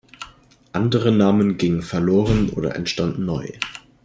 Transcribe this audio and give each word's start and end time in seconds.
Andere 0.71 1.11
Namen 1.11 1.59
gingen 1.59 1.83
verloren 1.83 2.49
oder 2.49 2.75
entstanden 2.75 3.23
neu. 3.25 3.47